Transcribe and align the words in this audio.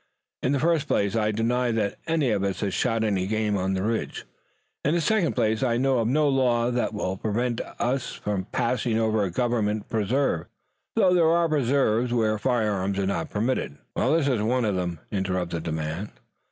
In 0.41 0.51
the 0.53 0.59
first 0.59 0.87
place, 0.87 1.15
I 1.15 1.29
deny 1.29 1.71
that 1.73 1.99
any 2.07 2.31
of 2.31 2.43
us 2.43 2.61
has 2.61 2.73
shot 2.73 3.03
any 3.03 3.27
game 3.27 3.55
on 3.55 3.75
the 3.75 3.83
Ridge. 3.83 4.25
In 4.83 4.95
the 4.95 4.99
second 4.99 5.33
place, 5.35 5.61
I 5.61 5.77
know 5.77 5.99
of 5.99 6.07
no 6.07 6.27
law 6.27 6.71
that 6.71 6.95
will 6.95 7.17
prevent 7.17 7.61
our 7.77 7.99
passing 8.51 8.97
over 8.97 9.21
a 9.23 9.29
government 9.29 9.89
preserve, 9.89 10.47
though 10.95 11.13
there 11.13 11.29
are 11.29 11.47
preserves 11.47 12.11
where 12.11 12.39
firearms 12.39 12.97
are 12.97 13.05
not 13.05 13.29
permitted." 13.29 13.77
"This 13.95 14.27
is 14.27 14.41
one 14.41 14.65
of 14.65 14.73
them," 14.75 15.01
interrupted 15.11 15.65
the 15.65 15.71
man. 15.71 16.09